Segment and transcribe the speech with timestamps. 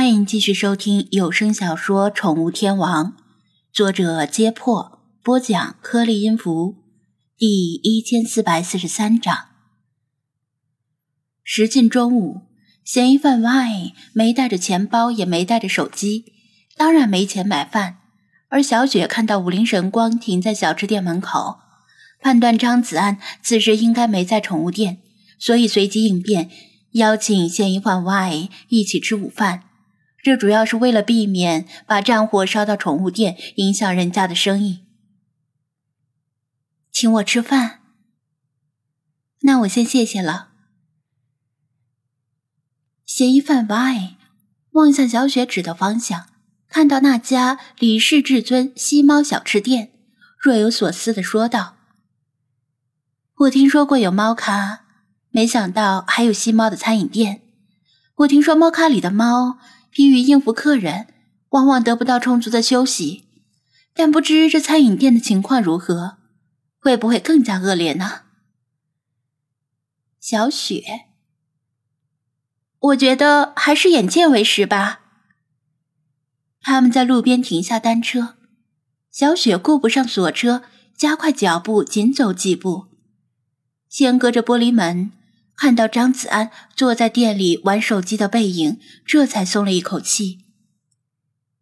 [0.00, 3.08] 欢迎继续收听有声小说《宠物天王》，
[3.70, 6.76] 作者：揭破，播讲：颗粒音符，
[7.36, 9.48] 第一千四百四十三章。
[11.44, 12.40] 时近中午，
[12.82, 16.24] 嫌疑犯 Y 没带着钱包，也没带着手机，
[16.78, 17.98] 当然没钱买饭。
[18.48, 21.58] 而小雪看到五菱神光停在小吃店门口，
[22.22, 25.02] 判断张子安此时应该没在宠物店，
[25.38, 26.50] 所以随机应变，
[26.92, 29.64] 邀请嫌疑犯 Y 一起吃午饭。
[30.22, 34.84] 这主要是为了避免把战火烧到宠物店，影响人家的生意。
[36.92, 37.80] 请我吃饭，
[39.40, 40.50] 那我先谢谢了。
[43.06, 44.18] 嫌疑犯 Y
[44.72, 46.26] 望向小雪指的方向，
[46.68, 49.92] 看到那家李氏至尊吸猫小吃店，
[50.38, 51.76] 若有所思的说道
[53.36, 54.84] ：“我听说过有猫咖，
[55.30, 57.40] 没想到还有吸猫的餐饮店。
[58.16, 59.58] 我听说猫咖里的猫……”
[59.90, 61.08] 疲于应付客人，
[61.50, 63.24] 往往得不到充足的休息。
[63.92, 66.18] 但不知这餐饮店的情况如何，
[66.78, 68.22] 会不会更加恶劣呢？
[70.20, 71.06] 小雪，
[72.78, 75.00] 我觉得还是眼见为实吧。
[76.60, 78.36] 他们在路边停下单车，
[79.10, 80.62] 小雪顾不上锁车，
[80.96, 82.86] 加快脚步，紧走几步，
[83.88, 85.10] 先隔着玻璃门。
[85.60, 90.38] 看到张子安坐在店里玩手机的背影，这才松了一口气。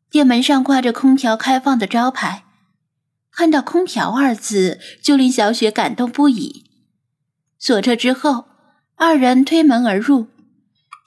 [0.09, 2.45] 店门上挂着空调开放的招牌，
[3.33, 6.71] 看到“空调”二字就令小雪感动不已。
[7.59, 8.45] 锁车之后，
[8.95, 10.29] 二人推门而入，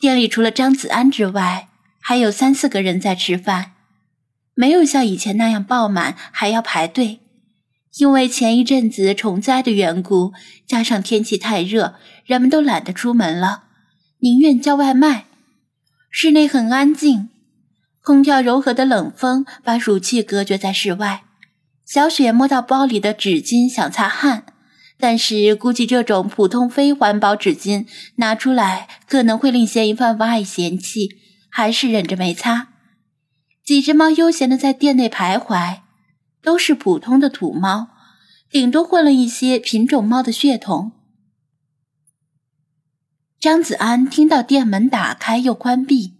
[0.01, 1.69] 店里除了张子安之外，
[2.01, 3.71] 还有三四个人在吃饭，
[4.53, 7.21] 没有像以前那样爆满，还要排队。
[7.97, 10.33] 因为前一阵子虫灾的缘故，
[10.65, 13.63] 加上天气太热，人们都懒得出门了，
[14.19, 15.25] 宁愿叫外卖。
[16.09, 17.29] 室内很安静，
[18.01, 21.23] 空调柔和的冷风把暑气隔绝在室外。
[21.85, 24.45] 小雪摸到包里的纸巾想擦汗，
[24.97, 27.85] 但是估计这种普通非环保纸巾
[28.15, 31.09] 拿出来可能会令嫌疑犯 Y 嫌弃，
[31.49, 32.69] 还是忍着没擦。
[33.65, 35.79] 几只猫悠闲的在店内徘徊。
[36.41, 37.89] 都是普通的土猫，
[38.49, 40.91] 顶多混了一些品种猫的血统。
[43.39, 46.13] 张子安听到店门打开又关闭，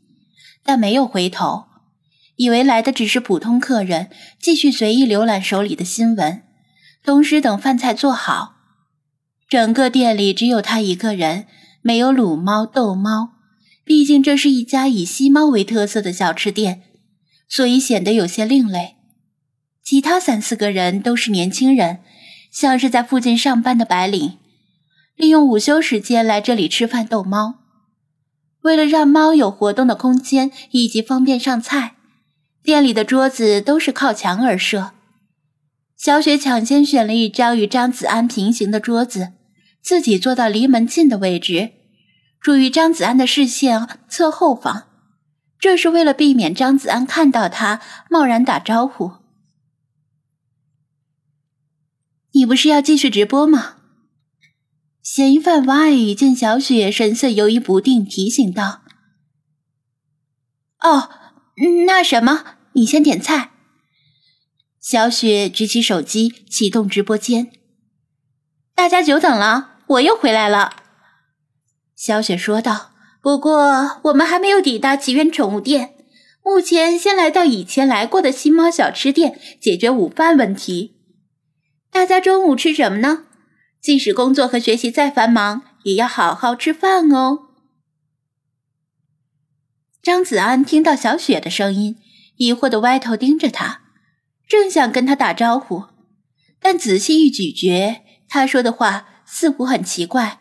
[0.64, 1.66] 但没有回头，
[2.36, 6.42] 以为来的只是普通客人，继续随意浏览手里的新闻，
[7.04, 8.56] 同时等饭菜做好。
[9.48, 11.46] 整个店里只有他一个人，
[11.82, 13.34] 没有撸猫逗猫，
[13.84, 16.84] 毕竟这是一家以吸猫为特色的小吃店，
[17.50, 18.96] 所以显得有些另类。
[19.84, 22.00] 其他三四个人都是年轻人，
[22.52, 24.38] 像是在附近上班的白领，
[25.16, 27.56] 利用午休时间来这里吃饭逗猫。
[28.62, 31.96] 为了让猫有活动的空间以及方便上菜，
[32.64, 34.92] 店里的桌子都是靠墙而设。
[35.98, 39.34] 小雪抢先选了一张与张子安平行的桌子，
[39.82, 41.72] 自己坐到离门近的位置，
[42.40, 44.88] 处于张子安的视线侧后方。
[45.60, 49.21] 这是为了避免张子安看到他贸然打招呼。
[52.34, 53.78] 你不是要继续直播吗？
[55.02, 58.82] 嫌疑犯 Y 见小雪神色犹豫不定，提醒道
[60.80, 61.10] ：“哦，
[61.86, 63.52] 那什么，你先点菜。”
[64.80, 67.52] 小雪举起手机，启动直播间。
[68.74, 70.76] 大家久等了，我又回来了。”
[71.96, 72.92] 小雪说道。
[73.22, 75.94] “不过我们还没有抵达奇缘宠物店，
[76.44, 80.96] 目前先来到以前来过的新猫小吃店，解决午饭问题。”
[81.92, 83.26] 大家中午吃什么呢？
[83.82, 87.50] 即使工作和学习再繁忙，也要好好吃饭哦。
[90.02, 91.98] 张子安听到小雪的声音，
[92.38, 93.82] 疑惑的歪头盯着他，
[94.48, 95.84] 正想跟他打招呼，
[96.62, 100.40] 但仔细一咀嚼，他说的话似乎很奇怪。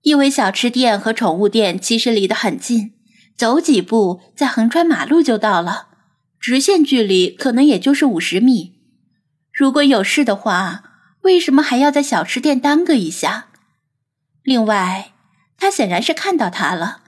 [0.00, 2.94] 因为小吃店和宠物店其实离得很近，
[3.36, 5.88] 走几步再横穿马路就到了，
[6.40, 8.73] 直线距离可能也就是五十米。
[9.54, 10.82] 如果有事的话，
[11.22, 13.46] 为什么还要在小吃店耽搁一下？
[14.42, 15.12] 另外，
[15.56, 17.02] 他显然是看到他了，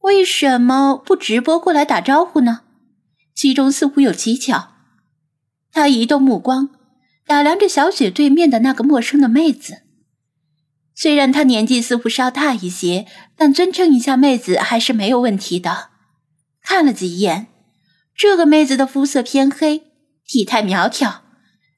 [0.00, 2.62] 为什么不直播过来打招呼呢？
[3.34, 4.72] 其中似乎有蹊跷。
[5.70, 6.70] 他移动目光，
[7.26, 9.82] 打量着小雪对面的那个陌生的妹子。
[10.94, 13.06] 虽然她年纪似乎稍大一些，
[13.36, 15.90] 但尊称一下妹子还是没有问题的。
[16.62, 17.48] 看了几眼，
[18.14, 19.84] 这个妹子的肤色偏黑，
[20.26, 21.21] 体态苗条。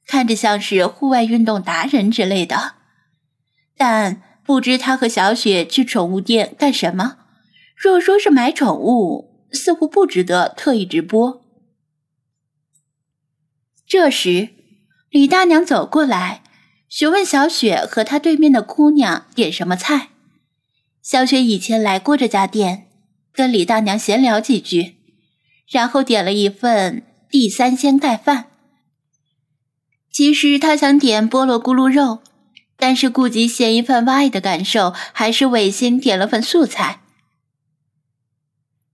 [0.05, 2.75] 看着像是户外运动达人之类的，
[3.75, 7.17] 但不知他和小雪去宠物店干什么。
[7.75, 11.41] 若说是买宠物，似乎不值得特意直播。
[13.87, 14.49] 这时，
[15.09, 16.43] 李大娘走过来，
[16.87, 20.09] 询问小雪和她对面的姑娘点什么菜。
[21.01, 22.87] 小雪以前来过这家店，
[23.31, 24.95] 跟李大娘闲聊几句，
[25.69, 28.51] 然后点了一份地三鲜盖饭。
[30.15, 32.23] 其实他想点菠萝咕噜肉。
[32.77, 37.01] 但是顾及嫌疑犯 Y 的感受，还是违心点了份素菜，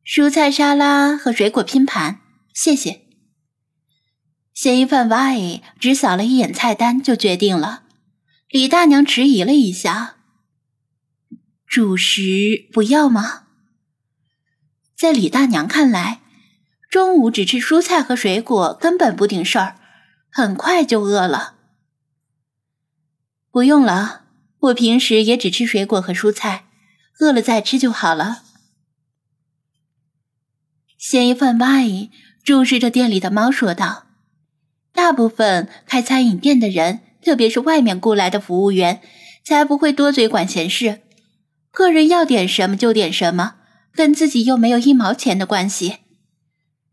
[0.04, 2.22] 蔬菜沙拉和水果拼盘，
[2.54, 3.02] 谢谢。
[4.54, 7.84] 嫌疑犯 Y 只扫了一眼菜单就决定了。
[8.50, 10.18] 李大娘迟疑了一下，
[11.68, 13.44] 主食不要吗？
[14.96, 16.22] 在李大娘看来，
[16.90, 19.81] 中午只吃蔬菜和水果根本不顶事儿，
[20.32, 21.56] 很快就饿了。
[23.52, 24.22] 不用了，
[24.60, 26.68] 我平时也只吃水果和蔬菜，
[27.20, 28.44] 饿了再吃就好了。
[30.98, 32.10] 嫌疑犯 Y
[32.44, 34.06] 注视着店里的猫说道
[34.94, 39.02] ：“大部分开餐饮店的人，特别是外面雇来的服务员，
[39.44, 41.02] 才不会多嘴管闲事。
[41.72, 43.56] 客人要点什么就点什么，
[43.94, 45.98] 跟自己又没有一毛钱的关系。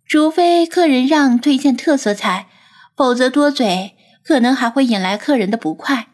[0.07, 2.48] 除非客人让推荐特色菜，
[2.99, 6.09] 否则多嘴可能还会引来客人的不快。”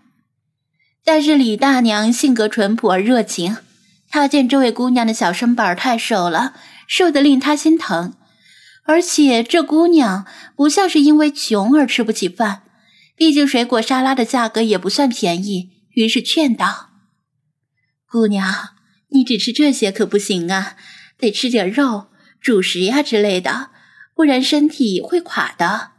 [1.03, 3.57] 但是李大娘性格淳朴而热情，
[4.09, 6.55] 她见这位姑娘的小身板太瘦了，
[6.87, 8.15] 瘦得令她心疼。
[8.87, 12.65] 而且这姑娘不像是因为穷而吃不起饭，
[13.17, 15.71] 毕竟水果沙拉的价格也不算便宜。
[15.95, 16.91] 于是劝道
[18.11, 18.53] ：“姑娘，
[19.11, 20.77] 你只吃这些可不行啊，
[21.17, 22.09] 得吃点肉、
[22.41, 23.71] 主食呀之类的，
[24.15, 25.93] 不然身体会垮的。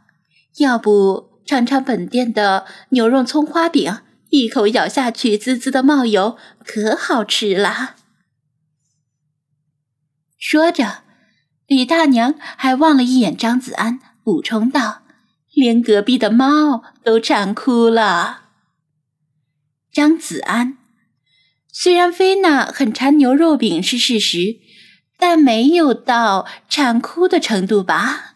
[0.58, 3.98] 要不尝尝本店的牛肉葱花饼？”
[4.30, 7.94] 一口咬下去，滋滋的冒油，可好吃了。
[10.36, 11.04] 说着，
[11.68, 15.02] 李大娘还望了一眼张子安，补充道
[15.54, 18.48] ：“连隔壁的猫都馋哭了。”
[19.92, 20.76] 张子安
[21.72, 24.56] 虽然菲娜很馋牛肉饼是事实，
[25.16, 28.35] 但没有到馋哭的程度吧？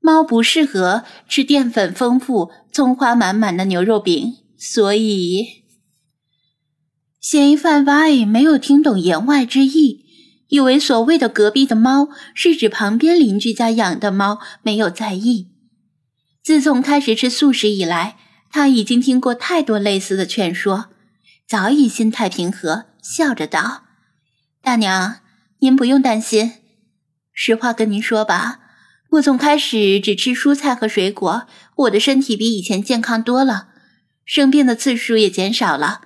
[0.00, 4.38] 猫不适合吃淀粉丰富、葱花满满的牛肉饼。
[4.58, 5.64] 所以，
[7.20, 10.04] 嫌疑犯 Y 没有听懂言外之意，
[10.48, 15.48] 以为所谓的隔壁的猫是指旁边邻居家养的猫，没有在意。
[16.42, 18.16] 自从开始吃素食以来，
[18.50, 20.86] 他已经听过太多类似的劝说，
[21.46, 23.84] 早已心态平和，笑着道
[24.62, 25.20] ：“大娘，
[25.60, 26.52] 您不用担心。
[27.32, 28.59] 实话跟您说吧，
[29.10, 31.46] 我从开始只吃蔬菜和水果，
[31.76, 33.68] 我的身体比以前健康多了。”
[34.24, 36.02] 生病的次数也减少了，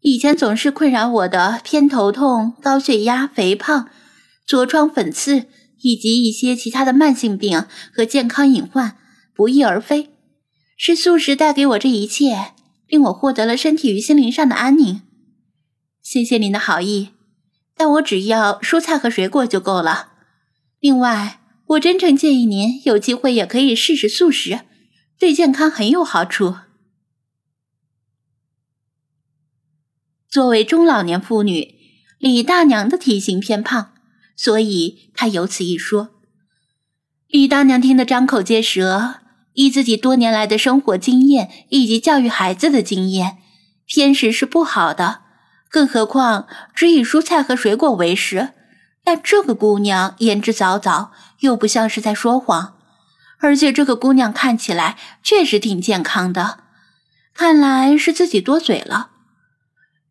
[0.00, 3.88] 以前总是困扰我的偏头痛、高血压、肥胖、
[4.46, 5.46] 痤疮、粉刺，
[5.80, 7.64] 以及一些其他的慢性病
[7.94, 8.98] 和健康隐患
[9.34, 10.10] 不翼而飞。
[10.76, 12.52] 是素食带给我这一切，
[12.88, 15.00] 令我获得了身体与心灵上的安宁。
[16.02, 17.10] 谢谢您的好意，
[17.74, 20.08] 但我只要蔬菜和水果就够了。
[20.80, 21.38] 另外，
[21.72, 24.60] 我真诚建议您有机会也可以试试素食，
[25.18, 26.56] 对健康很有好处。
[30.28, 31.74] 作为中老年妇女，
[32.18, 33.92] 李大娘的体型偏胖，
[34.36, 36.10] 所以她有此一说。
[37.28, 39.20] 李大娘听得张口结舌，
[39.54, 43.38] 以自己多年来的生活经验以及教育孩子的经验，
[43.86, 45.22] 偏食是不好的，
[45.70, 48.50] 更何况只以蔬菜和水果为食。
[49.04, 51.10] 但这个姑娘言之凿凿，
[51.42, 52.78] 又不像是在说谎，
[53.38, 56.64] 而且这个姑娘看起来确实挺健康的，
[57.34, 59.10] 看来是自己多嘴了。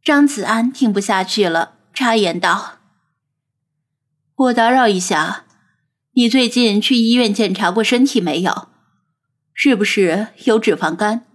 [0.03, 2.79] 张子安听不下去了，插言道
[4.35, 5.45] ：“我打扰一下，
[6.13, 8.69] 你最近去医院检查过身体没有？
[9.53, 11.25] 是不是有脂肪肝？